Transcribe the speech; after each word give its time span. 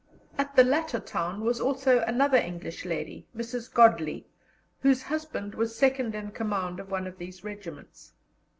At 0.35 0.55
the 0.55 0.63
latter 0.63 0.99
town 0.99 1.41
was 1.45 1.61
also 1.61 1.99
another 2.07 2.39
English 2.39 2.85
lady, 2.85 3.27
Mrs. 3.37 3.71
Godley, 3.71 4.25
whose 4.79 5.03
husband 5.03 5.53
was 5.53 5.75
second 5.77 6.15
in 6.15 6.31
command 6.31 6.79
of 6.79 6.89
one 6.89 7.05
of 7.05 7.19
these 7.19 7.43
regiments. 7.43 8.11